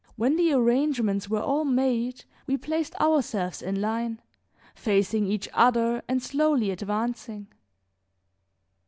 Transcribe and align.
When 0.15 0.35
the 0.35 0.51
arrangements 0.51 1.29
were 1.29 1.43
all 1.43 1.63
made 1.63 2.25
we 2.47 2.57
placed 2.57 2.95
ourselves 2.99 3.61
in 3.61 3.79
line, 3.79 4.19
facing 4.73 5.27
each 5.27 5.47
other 5.53 6.01
and 6.07 6.23
slowly 6.23 6.71
advancing. 6.71 7.45